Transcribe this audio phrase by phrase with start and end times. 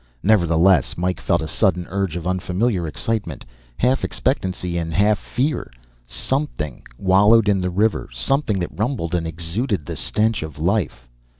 [0.23, 3.45] Nevertheless, Mike felt a sudden surge of unfamiliar excitement,
[3.77, 5.69] half expectancy and half fear.
[6.07, 11.07] Something wallowed in the river; something that rumbled and exuded the stench of life.